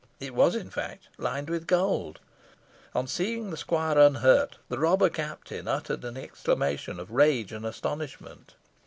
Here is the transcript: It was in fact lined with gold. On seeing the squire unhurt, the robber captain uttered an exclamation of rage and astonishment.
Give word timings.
It 0.19 0.33
was 0.33 0.55
in 0.55 0.71
fact 0.71 1.09
lined 1.19 1.47
with 1.47 1.67
gold. 1.67 2.21
On 2.95 3.05
seeing 3.05 3.51
the 3.51 3.55
squire 3.55 3.99
unhurt, 3.99 4.57
the 4.67 4.79
robber 4.79 5.09
captain 5.09 5.67
uttered 5.67 6.03
an 6.03 6.17
exclamation 6.17 6.99
of 6.99 7.11
rage 7.11 7.51
and 7.51 7.67
astonishment. 7.67 8.55